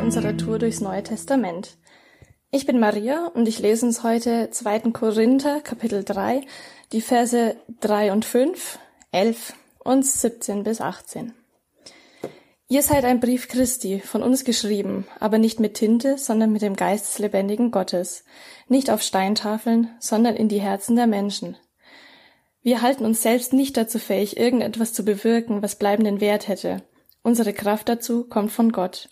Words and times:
unserer 0.00 0.36
Tour 0.36 0.58
durchs 0.58 0.80
Neue 0.80 1.02
Testament. 1.02 1.76
Ich 2.50 2.66
bin 2.66 2.78
Maria 2.78 3.26
und 3.34 3.48
ich 3.48 3.58
lese 3.58 3.86
uns 3.86 4.02
heute 4.02 4.50
2. 4.50 4.92
Korinther, 4.92 5.60
Kapitel 5.60 6.04
3, 6.04 6.42
die 6.92 7.00
Verse 7.00 7.56
3 7.80 8.12
und 8.12 8.24
5, 8.24 8.78
11 9.12 9.54
und 9.78 10.06
17 10.06 10.62
bis 10.62 10.80
18. 10.80 11.34
Ihr 12.68 12.82
seid 12.82 13.04
ein 13.04 13.20
Brief 13.20 13.48
Christi, 13.48 14.00
von 14.00 14.22
uns 14.22 14.44
geschrieben, 14.44 15.06
aber 15.20 15.38
nicht 15.38 15.58
mit 15.58 15.74
Tinte, 15.74 16.18
sondern 16.18 16.52
mit 16.52 16.62
dem 16.62 16.76
Geist 16.76 17.08
des 17.08 17.18
lebendigen 17.18 17.70
Gottes, 17.70 18.24
nicht 18.68 18.90
auf 18.90 19.02
Steintafeln, 19.02 19.90
sondern 20.00 20.36
in 20.36 20.48
die 20.48 20.60
Herzen 20.60 20.96
der 20.96 21.06
Menschen. 21.06 21.56
Wir 22.62 22.82
halten 22.82 23.04
uns 23.04 23.22
selbst 23.22 23.52
nicht 23.52 23.76
dazu 23.76 23.98
fähig, 23.98 24.36
irgendetwas 24.36 24.92
zu 24.92 25.04
bewirken, 25.04 25.62
was 25.62 25.76
bleibenden 25.76 26.20
Wert 26.20 26.48
hätte. 26.48 26.82
Unsere 27.22 27.52
Kraft 27.52 27.88
dazu 27.88 28.24
kommt 28.24 28.52
von 28.52 28.72
Gott. 28.72 29.08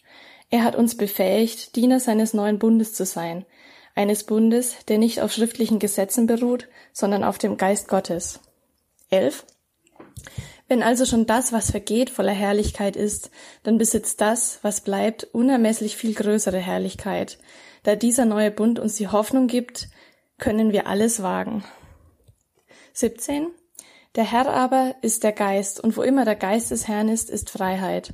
Er 0.50 0.62
hat 0.62 0.76
uns 0.76 0.96
befähigt, 0.96 1.76
Diener 1.76 2.00
seines 2.00 2.32
neuen 2.32 2.58
Bundes 2.58 2.94
zu 2.94 3.04
sein, 3.04 3.44
eines 3.94 4.24
Bundes, 4.24 4.76
der 4.88 4.98
nicht 4.98 5.20
auf 5.20 5.32
schriftlichen 5.32 5.78
Gesetzen 5.78 6.26
beruht, 6.26 6.68
sondern 6.92 7.24
auf 7.24 7.38
dem 7.38 7.56
Geist 7.56 7.88
Gottes. 7.88 8.40
11. 9.10 9.44
Wenn 10.68 10.82
also 10.82 11.04
schon 11.04 11.26
das, 11.26 11.52
was 11.52 11.70
vergeht, 11.70 12.10
voller 12.10 12.32
Herrlichkeit 12.32 12.96
ist, 12.96 13.30
dann 13.62 13.78
besitzt 13.78 14.20
das, 14.20 14.58
was 14.62 14.80
bleibt, 14.80 15.24
unermesslich 15.32 15.96
viel 15.96 16.14
größere 16.14 16.58
Herrlichkeit. 16.58 17.38
Da 17.84 17.94
dieser 17.94 18.24
neue 18.24 18.50
Bund 18.50 18.78
uns 18.78 18.96
die 18.96 19.08
Hoffnung 19.08 19.46
gibt, 19.46 19.88
können 20.38 20.72
wir 20.72 20.86
alles 20.86 21.22
wagen. 21.22 21.64
17. 22.94 23.48
Der 24.16 24.24
Herr 24.24 24.48
aber 24.48 24.96
ist 25.02 25.22
der 25.22 25.32
Geist, 25.32 25.78
und 25.78 25.96
wo 25.96 26.02
immer 26.02 26.24
der 26.24 26.36
Geist 26.36 26.70
des 26.70 26.88
Herrn 26.88 27.08
ist, 27.08 27.30
ist 27.30 27.50
Freiheit. 27.50 28.12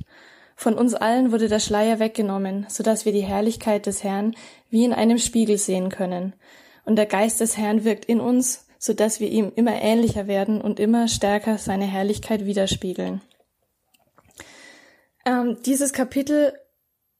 Von 0.63 0.75
uns 0.75 0.93
allen 0.93 1.33
wurde 1.33 1.49
der 1.49 1.59
Schleier 1.59 1.99
weggenommen, 1.99 2.65
so 2.69 2.83
dass 2.83 3.03
wir 3.03 3.11
die 3.11 3.25
Herrlichkeit 3.25 3.85
des 3.85 4.01
Herrn 4.01 4.33
wie 4.69 4.85
in 4.85 4.93
einem 4.93 5.17
Spiegel 5.17 5.57
sehen 5.57 5.89
können. 5.89 6.31
Und 6.85 6.95
der 6.95 7.05
Geist 7.05 7.41
des 7.41 7.57
Herrn 7.57 7.83
wirkt 7.83 8.05
in 8.05 8.21
uns, 8.21 8.65
so 8.79 8.93
dass 8.93 9.19
wir 9.19 9.27
ihm 9.27 9.51
immer 9.57 9.73
ähnlicher 9.73 10.25
werden 10.25 10.61
und 10.61 10.79
immer 10.79 11.09
stärker 11.09 11.57
seine 11.57 11.83
Herrlichkeit 11.83 12.45
widerspiegeln. 12.45 13.19
Ähm, 15.25 15.57
dieses 15.65 15.91
Kapitel 15.91 16.53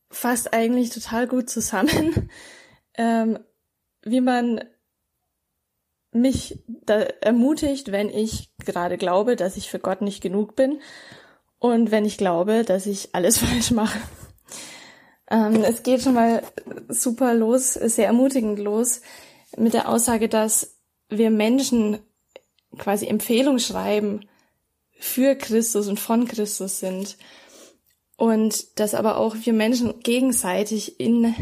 fasst 0.10 0.54
eigentlich 0.54 0.92
total 0.92 1.28
gut 1.28 1.50
zusammen, 1.50 2.30
ähm, 2.98 3.40
wie 4.04 4.22
man 4.22 4.64
mich 6.14 6.64
ermutigt, 7.20 7.92
wenn 7.92 8.10
ich 8.10 8.54
gerade 8.64 8.98
glaube, 8.98 9.36
dass 9.36 9.58
ich 9.58 9.70
für 9.70 9.80
Gott 9.80 10.02
nicht 10.02 10.22
genug 10.22 10.56
bin 10.56 10.80
und 11.64 11.92
wenn 11.92 12.03
ich 12.03 12.17
glaube, 12.17 12.66
dass 12.66 12.86
ich 12.86 13.16
alles 13.16 13.38
falsch 13.39 13.72
mache. 13.72 13.97
Ähm, 15.31 15.64
es 15.64 15.81
geht 15.81 16.02
schon 16.02 16.14
mal 16.14 16.44
super 16.89 17.33
los, 17.33 17.73
sehr 17.73 18.08
ermutigend 18.08 18.59
los 18.59 19.00
mit 19.56 19.73
der 19.73 19.88
Aussage, 19.88 20.28
dass 20.28 20.75
wir 21.08 21.31
Menschen 21.31 22.00
quasi 22.78 23.08
Empfehlung 23.08 23.59
schreiben 23.59 24.28
für 25.00 25.36
Christus 25.36 25.88
und 25.88 26.02
von 26.02 26.28
Christus 26.28 26.80
sind. 26.80 27.17
Und 28.17 28.78
dass 28.78 28.94
aber 28.94 29.16
auch 29.16 29.38
wir 29.44 29.53
Menschen 29.53 30.02
gegenseitig 30.02 31.00
in 31.00 31.34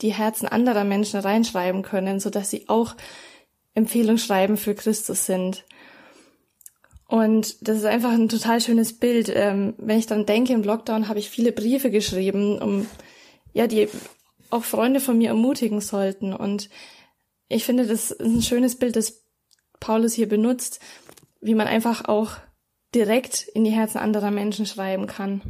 die 0.00 0.12
Herzen 0.12 0.48
anderer 0.48 0.82
Menschen 0.82 1.20
reinschreiben 1.20 1.82
können, 1.82 2.18
so 2.18 2.30
dass 2.30 2.50
sie 2.50 2.68
auch 2.68 2.96
Empfehlung 3.74 4.18
schreiben 4.18 4.56
für 4.56 4.74
Christus 4.74 5.24
sind. 5.24 5.64
Und 7.08 7.68
das 7.68 7.78
ist 7.78 7.84
einfach 7.84 8.10
ein 8.10 8.28
total 8.28 8.60
schönes 8.60 8.98
Bild. 8.98 9.30
Ähm, 9.32 9.74
wenn 9.78 9.98
ich 9.98 10.06
dann 10.06 10.26
denke, 10.26 10.52
im 10.52 10.64
Lockdown 10.64 11.08
habe 11.08 11.18
ich 11.18 11.30
viele 11.30 11.52
Briefe 11.52 11.90
geschrieben, 11.90 12.60
um 12.60 12.86
ja, 13.52 13.66
die 13.66 13.88
auch 14.50 14.64
Freunde 14.64 15.00
von 15.00 15.16
mir 15.18 15.28
ermutigen 15.28 15.80
sollten. 15.80 16.32
Und 16.32 16.68
ich 17.48 17.64
finde, 17.64 17.86
das 17.86 18.10
ist 18.10 18.20
ein 18.20 18.42
schönes 18.42 18.76
Bild, 18.76 18.96
das 18.96 19.22
Paulus 19.78 20.14
hier 20.14 20.28
benutzt, 20.28 20.80
wie 21.40 21.54
man 21.54 21.66
einfach 21.66 22.06
auch 22.06 22.32
direkt 22.94 23.46
in 23.54 23.64
die 23.64 23.70
Herzen 23.70 23.98
anderer 23.98 24.30
Menschen 24.30 24.66
schreiben 24.66 25.06
kann. 25.06 25.42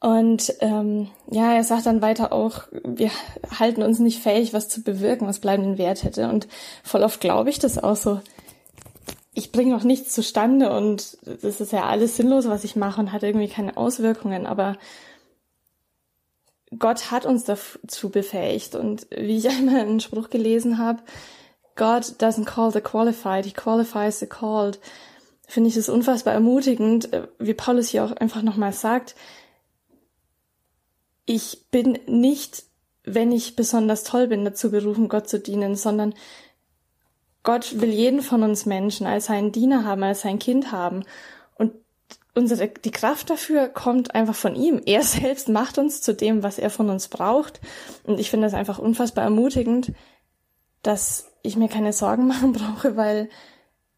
Und 0.00 0.54
ähm, 0.60 1.08
ja, 1.30 1.54
er 1.54 1.64
sagt 1.64 1.86
dann 1.86 2.02
weiter 2.02 2.32
auch, 2.32 2.64
wir 2.84 3.10
halten 3.58 3.82
uns 3.82 3.98
nicht 3.98 4.22
fähig, 4.22 4.52
was 4.52 4.68
zu 4.68 4.82
bewirken, 4.82 5.26
was 5.26 5.40
bleibenden 5.40 5.78
Wert 5.78 6.04
hätte. 6.04 6.28
Und 6.28 6.46
voll 6.84 7.02
oft 7.02 7.20
glaube 7.20 7.50
ich 7.50 7.58
das 7.58 7.82
auch 7.82 7.96
so 7.96 8.20
ich 9.36 9.52
bringe 9.52 9.74
noch 9.74 9.84
nichts 9.84 10.14
zustande 10.14 10.74
und 10.74 11.18
das 11.42 11.60
ist 11.60 11.70
ja 11.70 11.84
alles 11.84 12.16
sinnlos, 12.16 12.48
was 12.48 12.64
ich 12.64 12.74
mache 12.74 13.02
und 13.02 13.12
hat 13.12 13.22
irgendwie 13.22 13.48
keine 13.48 13.76
Auswirkungen, 13.76 14.46
aber 14.46 14.78
Gott 16.78 17.10
hat 17.10 17.26
uns 17.26 17.44
dazu 17.44 18.08
befähigt 18.08 18.74
und 18.74 19.06
wie 19.10 19.36
ich 19.36 19.48
einmal 19.50 19.76
einen 19.76 20.00
Spruch 20.00 20.30
gelesen 20.30 20.78
habe, 20.78 21.02
God 21.76 22.02
doesn't 22.18 22.46
call 22.46 22.72
the 22.72 22.80
qualified, 22.80 23.44
he 23.44 23.52
qualifies 23.52 24.18
the 24.18 24.26
called. 24.26 24.80
Finde 25.46 25.68
ich 25.68 25.74
das 25.74 25.90
unfassbar 25.90 26.32
ermutigend, 26.32 27.10
wie 27.38 27.52
Paulus 27.52 27.88
hier 27.88 28.04
auch 28.04 28.12
einfach 28.12 28.40
nochmal 28.40 28.72
sagt, 28.72 29.14
ich 31.26 31.66
bin 31.70 31.98
nicht, 32.06 32.64
wenn 33.04 33.32
ich 33.32 33.54
besonders 33.54 34.02
toll 34.02 34.28
bin, 34.28 34.46
dazu 34.46 34.70
berufen, 34.70 35.10
Gott 35.10 35.28
zu 35.28 35.38
dienen, 35.38 35.76
sondern 35.76 36.14
Gott 37.46 37.80
will 37.80 37.90
jeden 37.90 38.22
von 38.22 38.42
uns 38.42 38.66
Menschen 38.66 39.06
als 39.06 39.26
seinen 39.26 39.52
Diener 39.52 39.84
haben, 39.84 40.02
als 40.02 40.22
sein 40.22 40.40
Kind 40.40 40.72
haben. 40.72 41.04
Und 41.54 41.72
unsere, 42.34 42.66
die 42.66 42.90
Kraft 42.90 43.30
dafür 43.30 43.68
kommt 43.68 44.16
einfach 44.16 44.34
von 44.34 44.56
ihm. 44.56 44.82
Er 44.84 45.02
selbst 45.04 45.48
macht 45.48 45.78
uns 45.78 46.02
zu 46.02 46.12
dem, 46.12 46.42
was 46.42 46.58
er 46.58 46.70
von 46.70 46.90
uns 46.90 47.08
braucht. 47.08 47.60
Und 48.02 48.18
ich 48.18 48.30
finde 48.30 48.48
das 48.48 48.54
einfach 48.54 48.80
unfassbar 48.80 49.24
ermutigend, 49.24 49.92
dass 50.82 51.30
ich 51.42 51.56
mir 51.56 51.68
keine 51.68 51.92
Sorgen 51.92 52.26
machen 52.28 52.52
brauche, 52.52 52.96
weil 52.96 53.30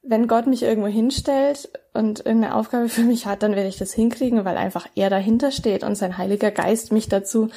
wenn 0.03 0.28
Gott 0.28 0.47
mich 0.47 0.62
irgendwo 0.62 0.88
hinstellt 0.88 1.70
und 1.94 2.20
irgendeine 2.20 2.54
Aufgabe 2.54 2.91
für 2.91 3.03
mich 3.03 3.25
hat, 3.25 3.42
dann 3.42 3.56
werde 3.56 3.69
ich 3.69 3.78
das 3.78 3.94
hinkriegen, 3.94 4.44
weil 4.44 4.58
einfach 4.58 4.87
er 4.94 5.08
dahinter 5.08 5.53
steht 5.53 5.84
und 5.84 5.97
sein 5.97 6.19
Heiliger 6.19 6.50
Geist 6.50 6.92
mich 6.92 7.08
dazu 7.08 7.48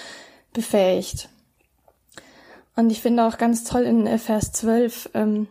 befähigt. 0.54 1.28
Und 2.78 2.90
ich 2.92 3.02
finde 3.02 3.28
auch 3.28 3.38
ganz 3.38 3.66
toll 3.66 3.84
in 3.84 4.18
Vers 4.18 4.54
12, 4.54 5.10
ähm, 5.14 5.48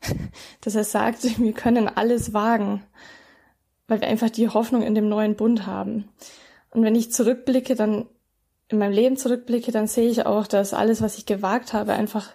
dass 0.60 0.74
er 0.74 0.84
sagt, 0.84 1.24
wir 1.38 1.52
können 1.52 1.88
alles 1.88 2.32
wagen, 2.32 2.82
weil 3.86 4.00
wir 4.00 4.08
einfach 4.08 4.30
die 4.30 4.48
Hoffnung 4.48 4.82
in 4.82 4.94
dem 4.94 5.08
neuen 5.08 5.36
Bund 5.36 5.66
haben. 5.66 6.08
Und 6.70 6.82
wenn 6.82 6.94
ich 6.94 7.12
zurückblicke, 7.12 7.74
dann 7.74 8.06
in 8.68 8.78
meinem 8.78 8.92
Leben 8.92 9.16
zurückblicke, 9.16 9.72
dann 9.72 9.86
sehe 9.86 10.10
ich 10.10 10.26
auch, 10.26 10.46
dass 10.46 10.74
alles, 10.74 11.00
was 11.00 11.16
ich 11.16 11.24
gewagt 11.24 11.72
habe, 11.72 11.94
einfach 11.94 12.34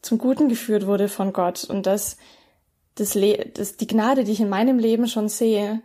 zum 0.00 0.18
Guten 0.18 0.48
geführt 0.48 0.86
wurde 0.86 1.08
von 1.08 1.32
Gott 1.32 1.64
und 1.64 1.86
dass 1.86 2.16
das, 2.94 3.14
Le 3.14 3.50
das 3.54 3.76
die 3.76 3.86
Gnade, 3.86 4.24
die 4.24 4.32
ich 4.32 4.40
in 4.40 4.48
meinem 4.48 4.78
Leben 4.78 5.06
schon 5.06 5.28
sehe, 5.28 5.82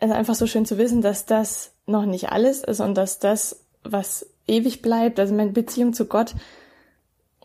ist 0.00 0.10
einfach 0.10 0.34
so 0.34 0.46
schön 0.46 0.66
zu 0.66 0.76
wissen, 0.76 1.00
dass 1.00 1.24
das 1.24 1.72
noch 1.86 2.04
nicht 2.04 2.30
alles 2.30 2.62
ist 2.62 2.80
und 2.80 2.94
dass 2.94 3.18
das, 3.18 3.64
was 3.82 4.26
ewig 4.46 4.82
bleibt, 4.82 5.18
also 5.18 5.34
meine 5.34 5.52
Beziehung 5.52 5.92
zu 5.92 6.06
Gott, 6.06 6.34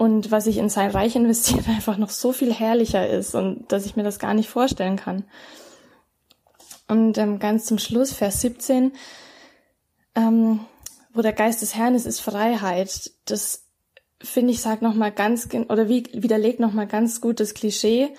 und 0.01 0.31
was 0.31 0.47
ich 0.47 0.57
in 0.57 0.67
sein 0.67 0.89
Reich 0.89 1.15
investiere, 1.15 1.67
einfach 1.67 1.95
noch 1.95 2.09
so 2.09 2.31
viel 2.31 2.51
herrlicher 2.51 3.07
ist 3.07 3.35
und 3.35 3.71
dass 3.71 3.85
ich 3.85 3.95
mir 3.95 4.01
das 4.01 4.17
gar 4.17 4.33
nicht 4.33 4.49
vorstellen 4.49 4.95
kann. 4.95 5.25
Und 6.87 7.19
ähm, 7.19 7.37
ganz 7.37 7.65
zum 7.65 7.77
Schluss, 7.77 8.11
Vers 8.11 8.41
17, 8.41 8.93
ähm, 10.15 10.61
wo 11.13 11.21
der 11.21 11.33
Geist 11.33 11.61
des 11.61 11.75
Herrn 11.75 11.93
ist, 11.93 12.07
ist 12.07 12.19
Freiheit. 12.19 13.11
Das 13.25 13.67
finde 14.19 14.53
ich 14.53 14.61
sagt 14.61 14.81
noch 14.81 14.95
mal 14.95 15.11
ganz 15.11 15.47
oder 15.69 15.87
wie, 15.87 16.05
widerlegt 16.13 16.59
noch 16.59 16.73
mal 16.73 16.87
ganz 16.87 17.21
gut 17.21 17.39
das 17.39 17.53
Klischee, 17.53 18.09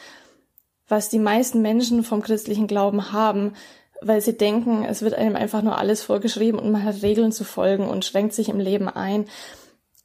was 0.87 1.09
die 1.09 1.19
meisten 1.19 1.63
Menschen 1.63 2.05
vom 2.05 2.23
christlichen 2.23 2.69
Glauben 2.69 3.11
haben, 3.11 3.55
weil 4.01 4.21
sie 4.21 4.37
denken, 4.39 4.85
es 4.85 5.03
wird 5.03 5.15
einem 5.15 5.35
einfach 5.35 5.63
nur 5.63 5.79
alles 5.79 6.01
vorgeschrieben 6.01 6.61
und 6.61 6.71
man 6.71 6.85
hat 6.85 7.03
Regeln 7.03 7.33
zu 7.33 7.43
folgen 7.43 7.89
und 7.89 8.05
schränkt 8.05 8.35
sich 8.35 8.51
im 8.51 8.61
Leben 8.61 8.89
ein. 8.89 9.25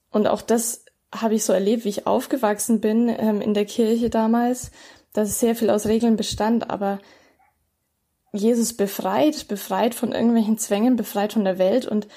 Und 0.09 0.25
auch 0.25 0.41
das 0.41 0.86
habe 1.13 1.35
ich 1.35 1.43
so 1.43 1.53
erlebt, 1.53 1.85
wie 1.85 1.89
ich 1.89 2.07
aufgewachsen 2.07 2.81
bin 2.81 3.09
ähm, 3.09 3.41
in 3.41 3.53
der 3.53 3.65
Kirche 3.65 4.09
damals, 4.09 4.71
dass 5.13 5.39
sehr 5.39 5.55
viel 5.55 5.69
aus 5.69 5.87
Regeln 5.87 6.15
bestand, 6.17 6.69
aber 6.69 6.99
Jesus 8.33 8.73
befreit, 8.73 9.47
befreit 9.47 9.95
von 9.95 10.11
irgendwelchen 10.11 10.57
Zwängen, 10.57 10.95
befreit 10.95 11.33
von 11.33 11.45
der 11.45 11.57
Welt 11.57 11.85
und 11.85 12.07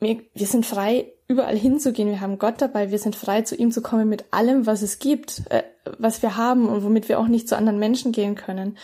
wir, 0.00 0.20
wir 0.34 0.46
sind 0.46 0.66
frei, 0.66 1.12
überall 1.28 1.56
hinzugehen. 1.56 2.08
Wir 2.08 2.20
haben 2.20 2.38
Gott 2.38 2.60
dabei, 2.60 2.90
wir 2.90 2.98
sind 2.98 3.16
frei, 3.16 3.42
zu 3.42 3.56
ihm 3.56 3.72
zu 3.72 3.82
kommen 3.82 4.08
mit 4.08 4.26
allem, 4.30 4.66
was 4.66 4.82
es 4.82 4.98
gibt, 4.98 5.42
äh, 5.50 5.62
was 5.98 6.22
wir 6.22 6.36
haben 6.36 6.68
und 6.68 6.82
womit 6.82 7.08
wir 7.08 7.18
auch 7.18 7.28
nicht 7.28 7.48
zu 7.48 7.56
anderen 7.56 7.78
Menschen 7.78 8.12
gehen 8.12 8.34
können. 8.34 8.76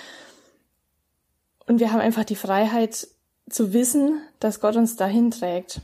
Und 1.66 1.80
wir 1.80 1.92
haben 1.92 2.00
einfach 2.00 2.24
die 2.24 2.36
Freiheit 2.36 3.08
zu 3.48 3.72
wissen, 3.72 4.20
dass 4.40 4.60
Gott 4.60 4.76
uns 4.76 4.96
dahin 4.96 5.30
trägt. 5.30 5.80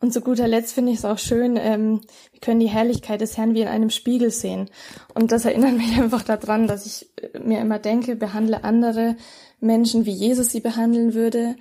Und 0.00 0.12
zu 0.12 0.22
guter 0.22 0.48
Letzt 0.48 0.72
finde 0.72 0.92
ich 0.92 0.98
es 0.98 1.04
auch 1.04 1.18
schön, 1.18 1.58
ähm, 1.58 2.00
wir 2.32 2.40
können 2.40 2.60
die 2.60 2.70
Herrlichkeit 2.70 3.20
des 3.20 3.36
Herrn 3.36 3.54
wie 3.54 3.60
in 3.60 3.68
einem 3.68 3.90
Spiegel 3.90 4.30
sehen. 4.30 4.70
Und 5.14 5.30
das 5.30 5.44
erinnert 5.44 5.72
mich 5.76 5.98
einfach 5.98 6.22
daran, 6.22 6.66
dass 6.66 6.86
ich 6.86 7.10
äh, 7.22 7.38
mir 7.38 7.60
immer 7.60 7.78
denke, 7.78 8.16
behandle 8.16 8.64
andere 8.64 9.16
Menschen, 9.60 10.06
wie 10.06 10.12
Jesus 10.12 10.50
sie 10.50 10.60
behandeln 10.60 11.12
würde. 11.12 11.56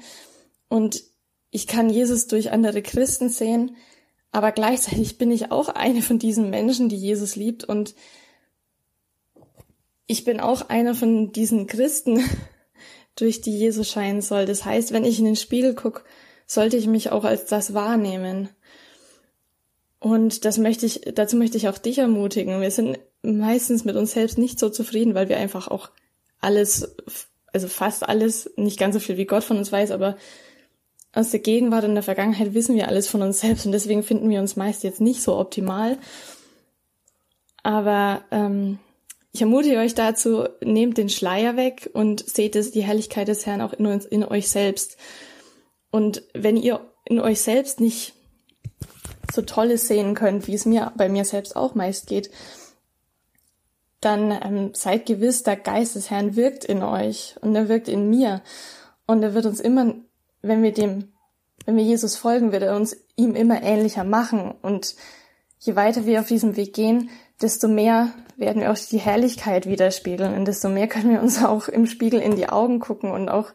Und 0.69 1.03
ich 1.51 1.67
kann 1.67 1.89
Jesus 1.89 2.27
durch 2.27 2.51
andere 2.51 2.81
Christen 2.81 3.29
sehen, 3.29 3.75
aber 4.31 4.51
gleichzeitig 4.51 5.17
bin 5.17 5.31
ich 5.31 5.51
auch 5.51 5.69
eine 5.69 6.01
von 6.01 6.19
diesen 6.19 6.49
Menschen, 6.49 6.87
die 6.87 6.97
Jesus 6.97 7.35
liebt 7.35 7.63
und 7.63 7.95
ich 10.05 10.23
bin 10.23 10.39
auch 10.39 10.69
einer 10.69 10.95
von 10.95 11.31
diesen 11.31 11.67
Christen, 11.67 12.23
durch 13.15 13.41
die 13.41 13.57
Jesus 13.57 13.89
scheinen 13.89 14.21
soll. 14.21 14.45
Das 14.45 14.65
heißt, 14.65 14.91
wenn 14.91 15.03
ich 15.03 15.19
in 15.19 15.25
den 15.25 15.35
Spiegel 15.35 15.75
gucke, 15.75 16.03
sollte 16.49 16.77
ich 16.77 16.87
mich 16.87 17.11
auch 17.11 17.25
als 17.25 17.45
das 17.45 17.75
wahrnehmen. 17.75 18.49
Und 19.99 20.45
das 20.45 20.57
möchte 20.57 20.87
ich, 20.87 21.01
dazu 21.13 21.37
möchte 21.37 21.57
ich 21.57 21.69
auch 21.69 21.77
dich 21.77 21.99
ermutigen. 21.99 22.59
Wir 22.59 22.71
sind 22.71 22.97
meistens 23.21 23.85
mit 23.85 23.95
uns 23.95 24.13
selbst 24.13 24.39
nicht 24.39 24.57
so 24.57 24.69
zufrieden, 24.69 25.13
weil 25.13 25.29
wir 25.29 25.37
einfach 25.37 25.67
auch 25.67 25.91
alles, 26.41 26.95
also 27.53 27.67
fast 27.67 28.07
alles, 28.07 28.51
nicht 28.55 28.79
ganz 28.79 28.95
so 28.95 28.99
viel 28.99 29.17
wie 29.17 29.25
Gott 29.25 29.43
von 29.43 29.57
uns 29.57 29.71
weiß, 29.71 29.91
aber 29.91 30.17
aus 31.13 31.29
der 31.29 31.39
Gegenwart 31.39 31.85
und 31.85 31.93
der 31.93 32.03
Vergangenheit 32.03 32.53
wissen 32.55 32.75
wir 32.75 32.87
alles 32.87 33.07
von 33.07 33.21
uns 33.21 33.41
selbst 33.41 33.65
und 33.67 33.71
deswegen 33.71 34.01
finden 34.01 34.29
wir 34.29 34.39
uns 34.39 34.55
meist 34.55 34.83
jetzt 34.83 35.01
nicht 35.01 35.21
so 35.21 35.37
optimal. 35.37 35.99
Aber 37.61 38.23
ähm, 38.31 38.79
ich 39.33 39.41
ermutige 39.41 39.77
euch 39.77 39.93
dazu, 39.93 40.45
nehmt 40.63 40.97
den 40.97 41.09
Schleier 41.09 41.57
weg 41.57 41.91
und 41.93 42.27
seht 42.27 42.55
es, 42.55 42.71
die 42.71 42.83
Herrlichkeit 42.83 43.27
des 43.27 43.45
Herrn 43.45 43.61
auch 43.61 43.73
in, 43.73 43.85
uns, 43.85 44.05
in 44.05 44.23
euch 44.23 44.49
selbst. 44.49 44.97
Und 45.91 46.23
wenn 46.33 46.57
ihr 46.57 46.81
in 47.05 47.19
euch 47.19 47.41
selbst 47.41 47.79
nicht 47.79 48.13
so 49.31 49.41
Tolles 49.41 49.87
sehen 49.87 50.15
könnt, 50.15 50.47
wie 50.47 50.55
es 50.55 50.65
mir 50.65 50.91
bei 50.95 51.09
mir 51.09 51.25
selbst 51.25 51.55
auch 51.55 51.75
meist 51.75 52.07
geht, 52.07 52.29
dann 54.01 54.31
ähm, 54.31 54.71
seid 54.73 55.05
gewiss, 55.05 55.43
der 55.43 55.57
Geist 55.57 55.95
des 55.95 56.09
Herrn 56.09 56.35
wirkt 56.35 56.63
in 56.63 56.83
euch 56.83 57.35
und 57.41 57.55
er 57.55 57.67
wirkt 57.67 57.87
in 57.87 58.09
mir. 58.09 58.41
Und 59.05 59.23
er 59.23 59.33
wird 59.33 59.45
uns 59.45 59.59
immer, 59.59 59.95
wenn 60.41 60.63
wir 60.63 60.73
dem, 60.73 61.11
wenn 61.65 61.75
wir 61.75 61.83
Jesus 61.83 62.15
folgen, 62.15 62.51
wird 62.51 62.63
er 62.63 62.75
uns 62.75 62.95
ihm 63.15 63.35
immer 63.35 63.61
ähnlicher 63.61 64.03
machen. 64.03 64.53
Und 64.61 64.95
je 65.59 65.75
weiter 65.75 66.05
wir 66.05 66.21
auf 66.21 66.27
diesem 66.27 66.55
Weg 66.55 66.73
gehen, 66.73 67.09
desto 67.41 67.67
mehr 67.67 68.13
werden 68.37 68.61
wir 68.61 68.71
auch 68.71 68.77
die 68.77 68.99
Herrlichkeit 68.99 69.65
widerspiegeln 69.65 70.33
und 70.33 70.45
desto 70.45 70.69
mehr 70.69 70.87
können 70.87 71.11
wir 71.11 71.21
uns 71.21 71.43
auch 71.43 71.67
im 71.67 71.85
Spiegel 71.85 72.21
in 72.21 72.35
die 72.35 72.47
Augen 72.47 72.79
gucken 72.79 73.11
und 73.11 73.27
auch 73.29 73.51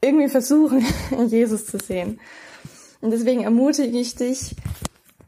irgendwie 0.00 0.28
versuchen, 0.28 0.84
Jesus 1.28 1.66
zu 1.66 1.78
sehen. 1.78 2.20
Und 3.00 3.10
deswegen 3.10 3.42
ermutige 3.42 3.98
ich 3.98 4.14
dich, 4.14 4.54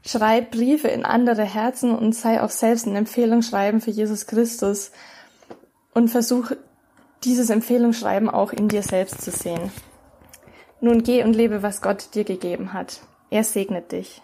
schreib 0.05 0.51
Briefe 0.51 0.87
in 0.87 1.05
andere 1.05 1.43
Herzen 1.43 1.95
und 1.95 2.13
sei 2.13 2.41
auch 2.41 2.49
selbst 2.49 2.87
eine 2.87 2.97
Empfehlung 2.97 3.41
schreiben 3.41 3.81
für 3.81 3.91
Jesus 3.91 4.25
Christus 4.25 4.91
und 5.93 6.09
versuch 6.09 6.51
dieses 7.23 7.49
Empfehlungsschreiben 7.49 8.29
auch 8.29 8.53
in 8.53 8.69
dir 8.69 8.83
selbst 8.83 9.21
zu 9.21 9.31
sehen. 9.31 9.71
Nun 10.81 11.03
geh 11.03 11.23
und 11.23 11.33
lebe, 11.33 11.61
was 11.61 11.81
Gott 11.81 12.15
dir 12.15 12.23
gegeben 12.23 12.73
hat. 12.73 13.01
Er 13.29 13.43
segnet 13.43 13.91
dich. 13.91 14.21